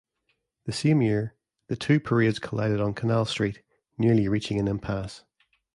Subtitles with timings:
[0.65, 1.35] The same year,
[1.67, 3.61] the two parades collided on Canal Street,
[3.99, 5.23] nearly reaching an impasse.